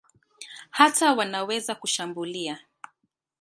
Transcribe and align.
Hata 0.69 1.13
wanaweza 1.13 1.75
kushambulia. 1.75 2.59